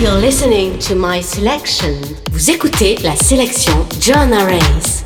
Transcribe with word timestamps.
You're 0.00 0.20
listening 0.20 0.78
to 0.86 0.94
my 0.94 1.20
selection. 1.20 2.00
Vous 2.30 2.48
écoutez 2.48 2.94
la 3.02 3.16
sélection 3.16 3.84
John 3.98 4.32
Arrays. 4.32 5.05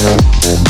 Thank 0.00 0.44
you. 0.46 0.69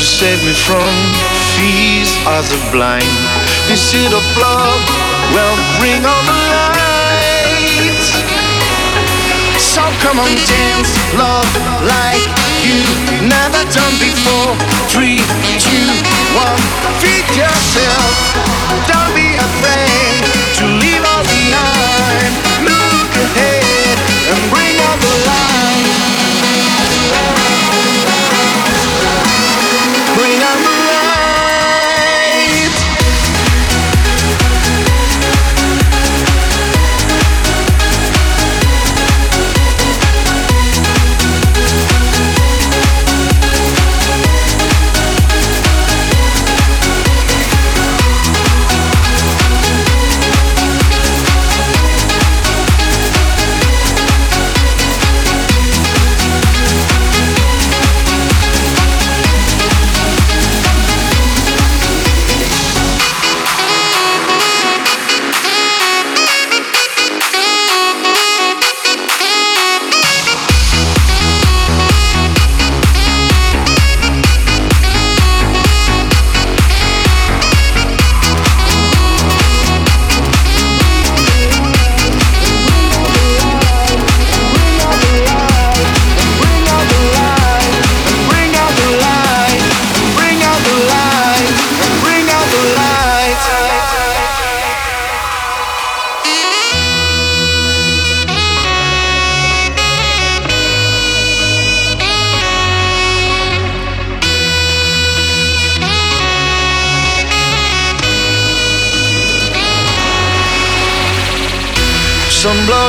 to 0.00 0.06
save 0.06 0.42
me 0.48 0.54
from 0.54 0.88
fears 1.60 2.08
as 2.32 2.48
the 2.48 2.56
blind. 2.72 3.04
This 3.68 3.84
seed 3.84 4.08
of 4.08 4.24
love 4.40 4.80
will 5.36 5.56
bring 5.76 6.00
all 6.00 6.24
the 6.24 6.38
light. 6.56 8.00
So 9.60 9.84
come 10.00 10.16
on, 10.16 10.32
dance, 10.48 10.96
love 11.20 11.44
like 11.84 12.24
you 12.64 12.80
never 13.28 13.60
done 13.76 13.96
before. 14.00 14.56
Three, 14.88 15.20
two, 15.60 15.92
one, 16.32 16.62
feed 17.04 17.28
yourself. 17.36 18.16
Don't 18.88 19.12
be 19.12 19.36
afraid 19.36 20.16
to 20.56 20.64
leave 20.80 21.04
all 21.04 21.24
behind. 21.28 22.32
Look 22.64 23.12
ahead 23.20 23.96
and 24.32 24.40
bring 24.48 24.69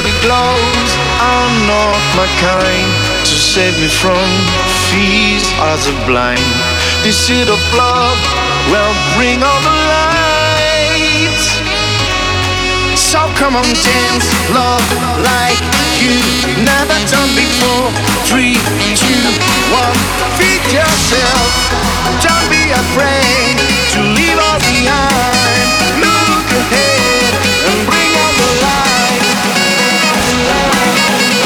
Bloody 0.01 0.21
glows 0.25 0.91
are 1.21 1.51
not 1.69 2.01
my 2.17 2.25
kind 2.41 2.89
to 3.21 3.35
save 3.37 3.77
me 3.77 3.85
from 3.85 4.25
fears 4.89 5.45
as 5.69 5.85
a 5.85 5.93
blind. 6.09 6.41
This 7.05 7.13
seed 7.13 7.45
of 7.45 7.61
love 7.77 8.17
will 8.73 8.95
bring 9.13 9.45
all 9.45 9.61
the 9.61 9.77
light. 9.93 11.41
So 12.97 13.21
come 13.37 13.53
on, 13.53 13.69
dance, 13.77 14.25
love 14.49 14.81
like 15.21 15.61
you 16.01 16.17
never 16.65 16.97
done 17.05 17.29
before. 17.37 17.93
Three, 18.25 18.57
two, 18.97 19.21
one, 19.69 20.01
feed 20.33 20.65
yourself. 20.73 21.45
Don't 22.25 22.47
be 22.49 22.73
afraid 22.73 23.53
to 23.93 23.99
leave 24.17 24.39
all 24.49 24.57
behind. 24.65 26.01
Look 26.01 26.49
ahead 26.57 27.20
Thank 30.83 31.35
you. 31.35 31.40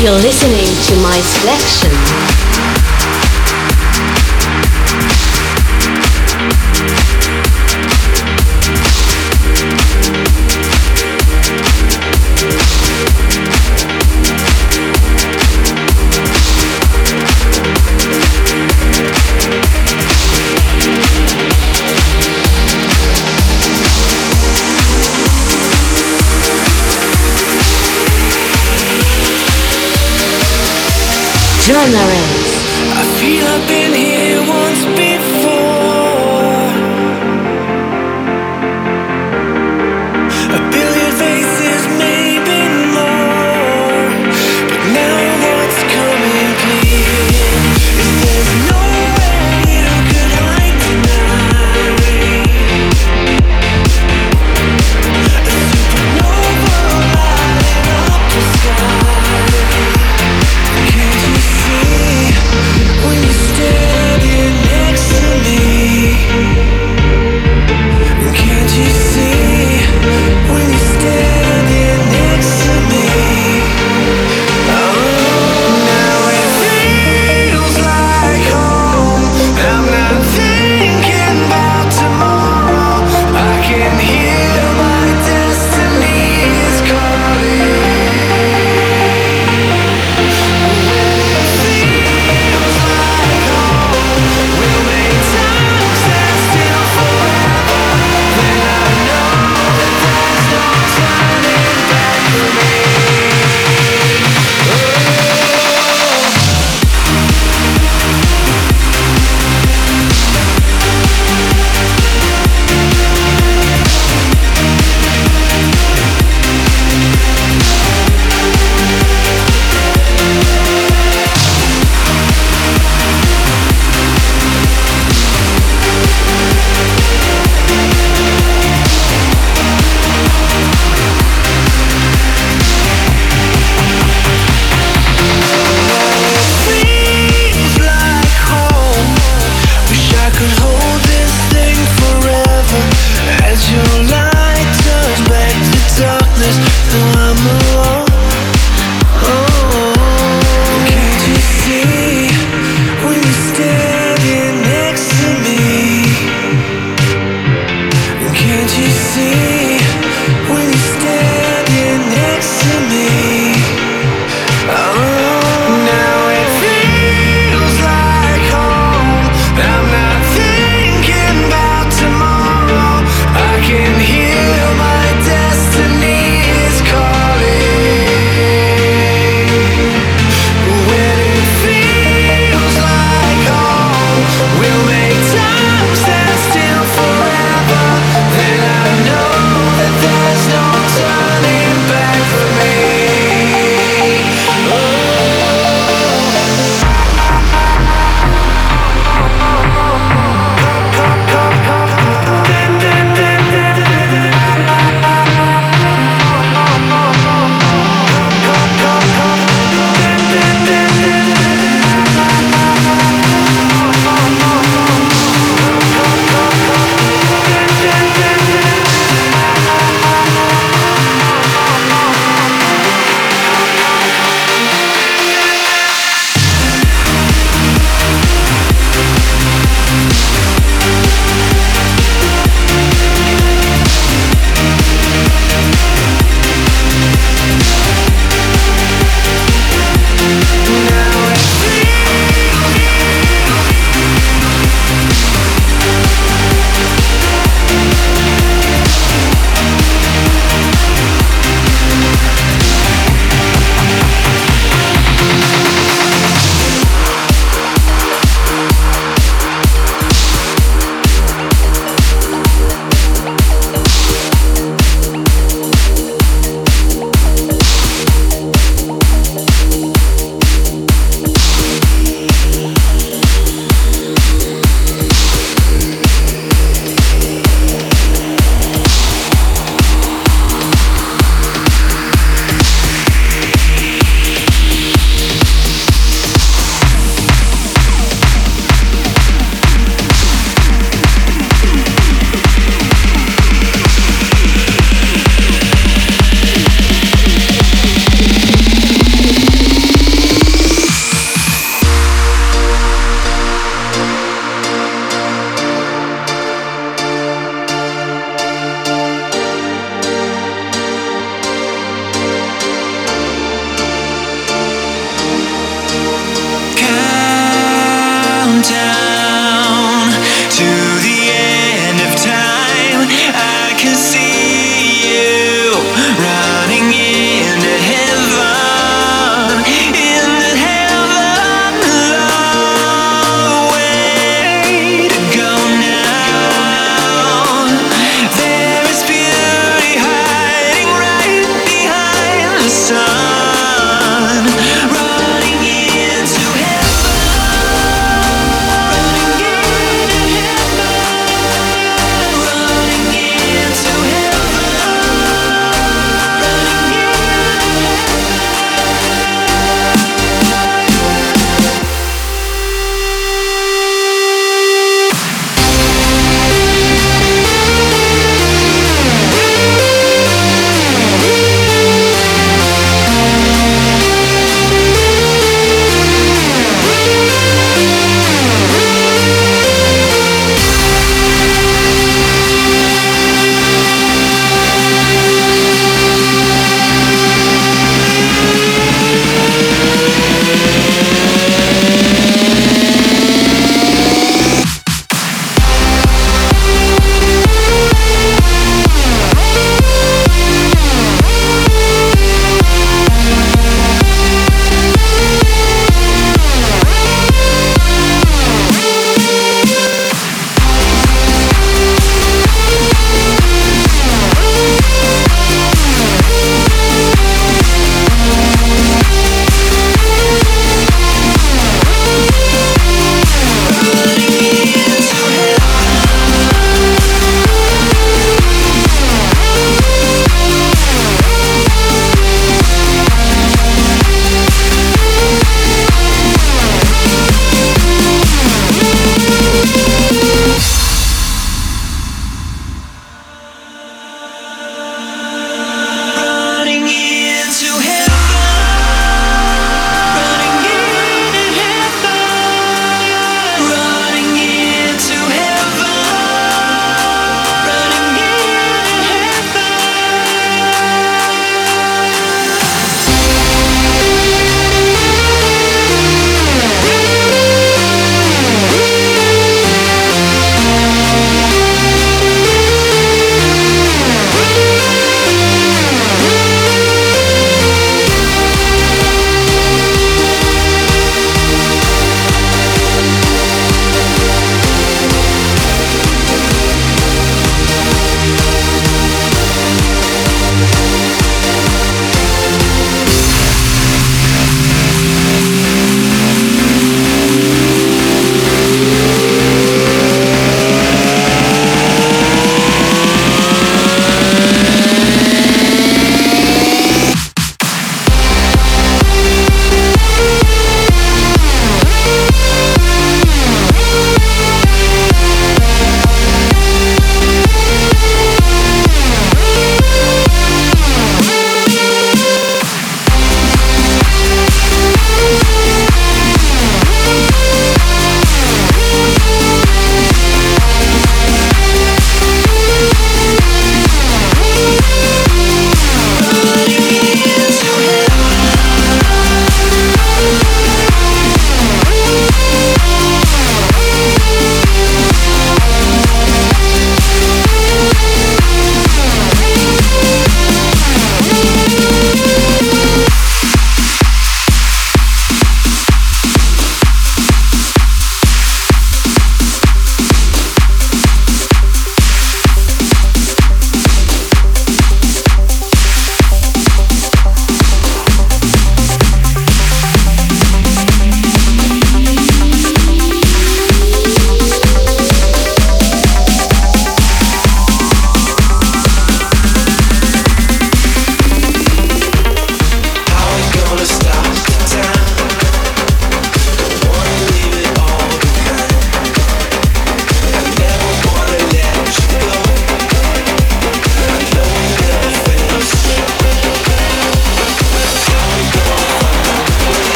You're 0.00 0.12
listening 0.12 0.64
to 0.64 1.02
my 1.02 1.20
selection. 1.20 2.37
Journal 31.68 32.28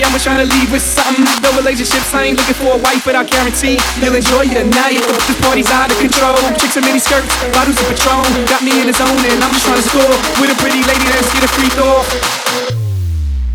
Everybody 0.00 0.16
I'm 0.16 0.20
trying 0.20 0.48
to 0.48 0.54
leave 0.56 0.72
with 0.72 0.82
something. 0.82 1.24
No 1.42 1.52
relationships, 1.56 2.14
I 2.14 2.32
ain't 2.32 2.38
looking 2.38 2.54
for 2.54 2.72
a 2.72 2.80
wife, 2.80 3.04
but 3.04 3.14
I 3.14 3.24
guarantee 3.24 3.76
you'll 4.00 4.14
enjoy 4.16 4.48
your 4.48 4.64
night. 4.64 4.96
This 5.28 5.36
party's 5.44 5.70
out 5.70 5.92
of 5.92 5.98
control. 5.98 6.36
Chicks 6.56 6.76
in 6.76 6.84
mini 6.84 6.98
skirts, 6.98 7.28
bottles 7.52 7.76
of 7.76 7.84
Patron. 7.88 8.24
Got 8.48 8.62
me 8.64 8.80
in 8.80 8.86
the 8.86 8.94
zone, 8.96 9.12
and 9.12 9.44
I'm 9.44 9.52
just 9.52 9.66
trying 9.66 9.76
to 9.76 9.84
score 9.84 10.16
with 10.40 10.56
a 10.56 10.56
pretty 10.56 10.80
lady 10.88 11.04
that's 11.04 11.28
get 11.34 11.44
a 11.44 11.48
free 11.52 11.68
throw. 11.76 12.00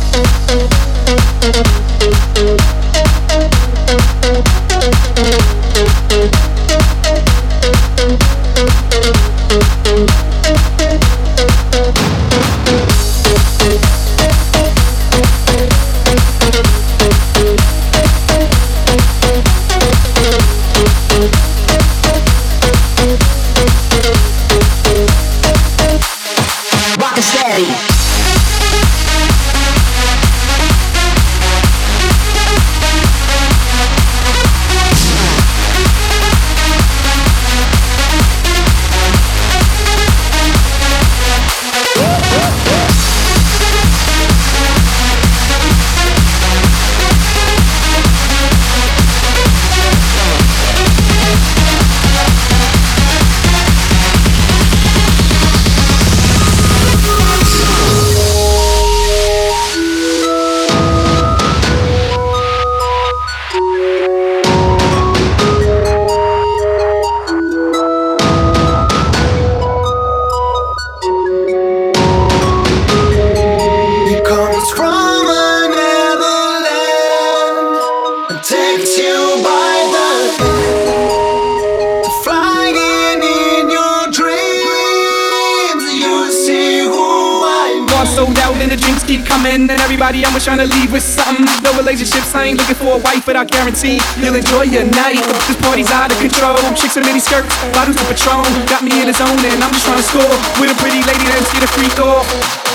trying 90.44 90.60
to 90.60 90.68
leave 90.76 90.92
with 90.92 91.04
something. 91.04 91.48
No 91.64 91.72
relationships, 91.80 92.36
I 92.36 92.52
ain't 92.52 92.60
looking 92.60 92.76
for 92.76 93.00
a 93.00 93.02
wife, 93.02 93.26
but 93.26 93.38
I 93.38 93.46
guarantee 93.46 94.04
you'll 94.20 94.36
enjoy 94.36 94.68
your 94.68 94.84
night. 94.84 95.24
This 95.48 95.56
party's 95.64 95.90
out 95.90 96.12
of 96.12 96.20
control. 96.20 96.60
Chicks 96.76 96.98
in 96.98 97.06
mini 97.08 97.20
skirts, 97.20 97.48
bottles 97.72 97.96
of 97.96 98.04
Patron. 98.12 98.44
Got 98.68 98.84
me 98.84 98.92
in 99.00 99.08
the 99.08 99.16
zone, 99.16 99.40
and 99.40 99.64
I'm 99.64 99.72
just 99.72 99.86
trying 99.86 99.98
to 99.98 100.04
score 100.04 100.36
with 100.60 100.70
a 100.70 100.76
pretty 100.84 101.00
lady 101.08 101.24
that's 101.32 101.48
get 101.54 101.64
a 101.64 101.68
free 101.72 101.88
throw. 101.96 102.73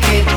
keep 0.00 0.26
it. 0.26 0.33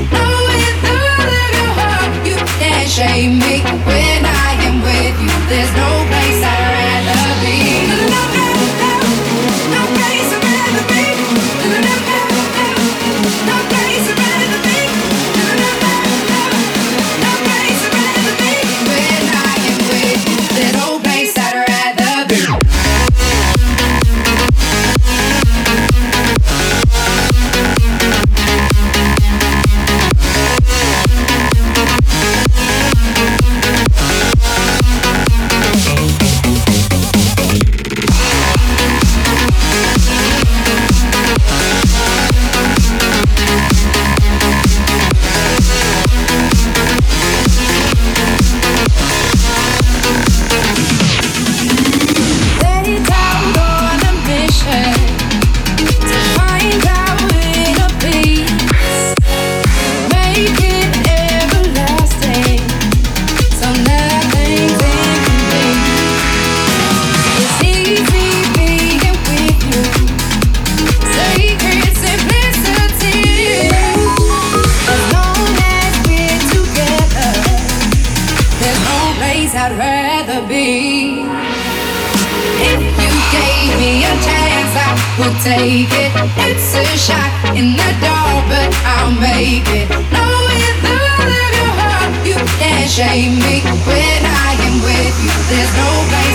shame 92.97 93.35
me 93.35 93.61
when 93.85 94.21
I 94.25 94.57
am 94.65 94.81
with 94.81 95.15
you. 95.21 95.29
There's 95.53 95.73
no 95.77 95.89
way. 96.09 96.26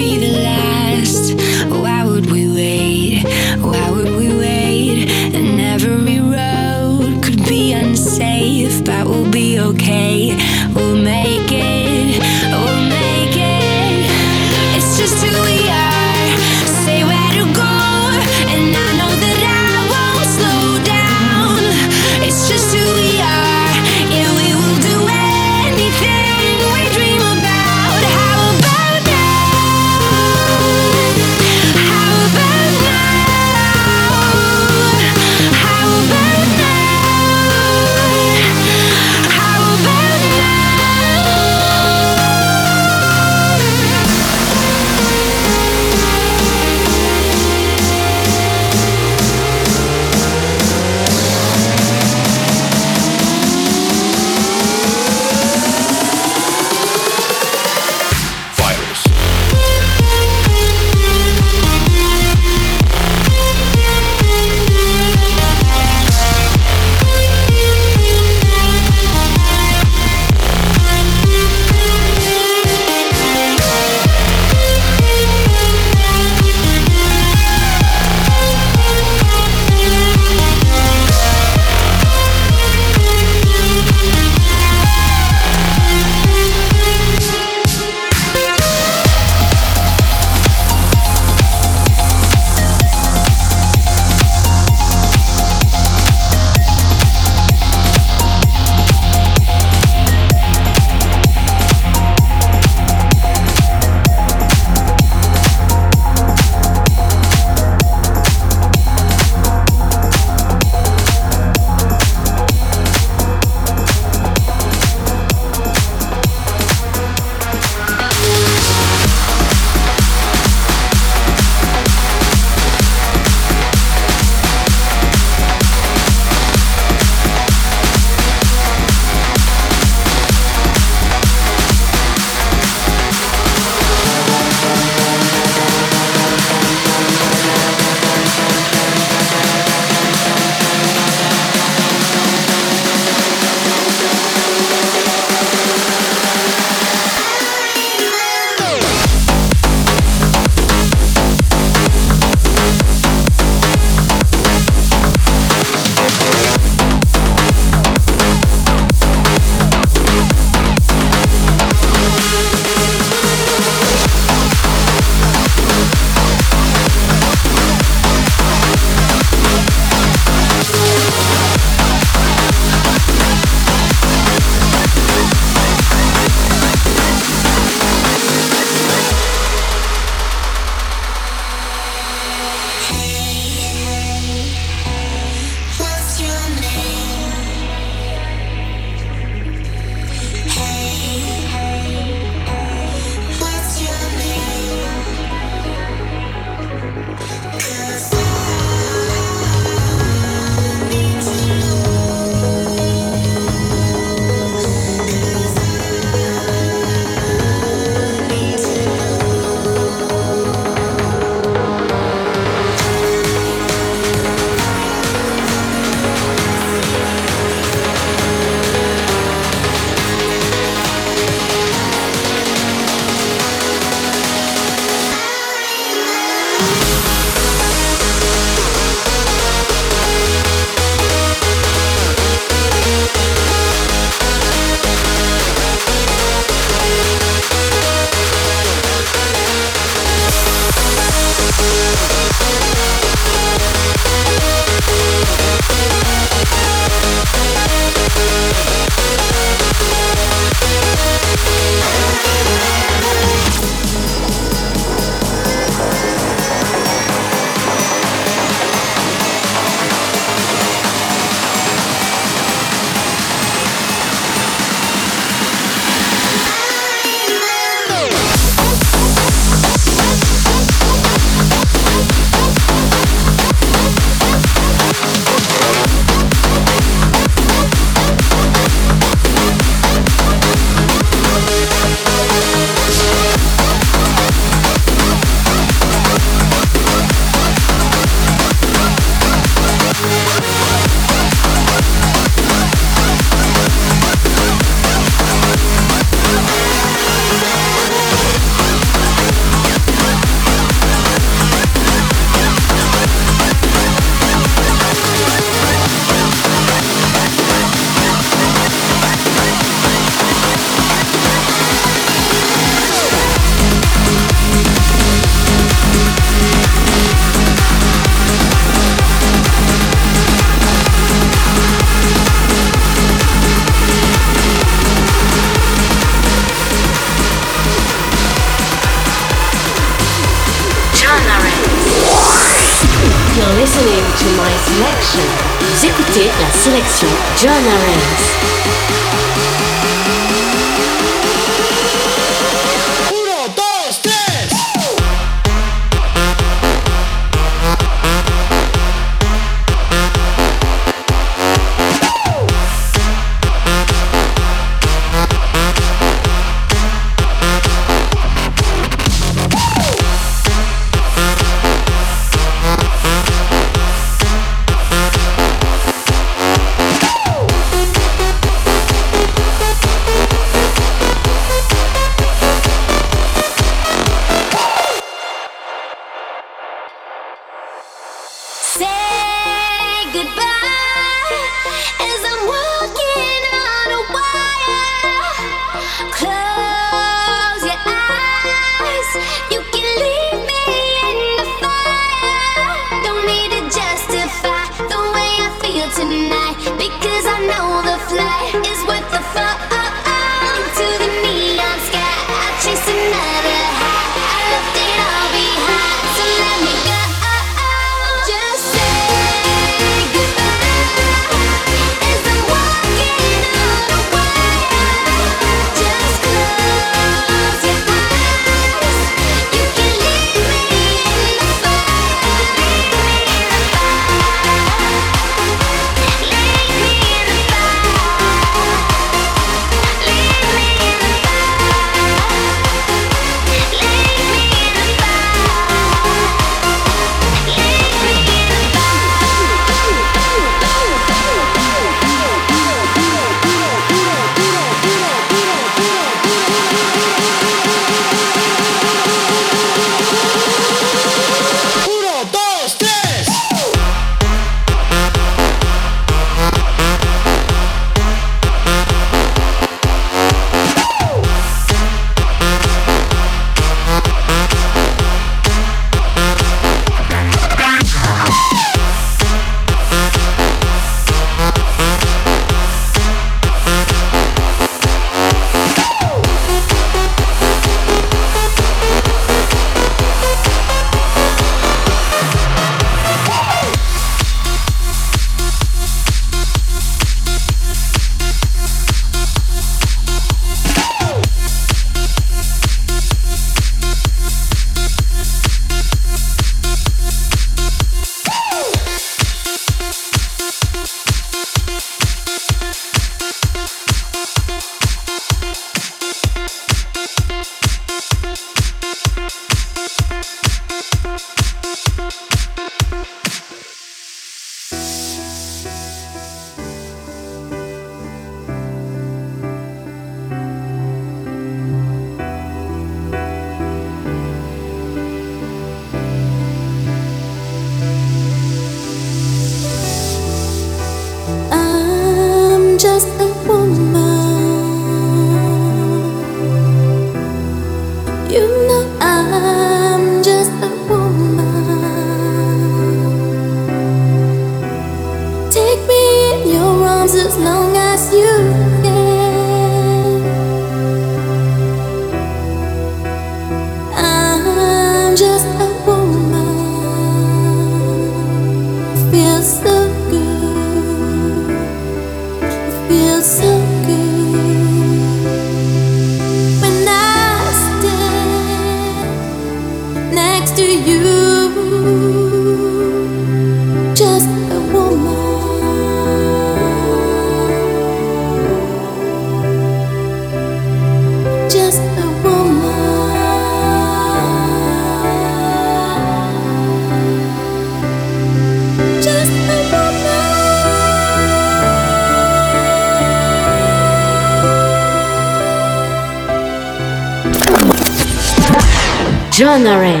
Arens. 599.51 600.00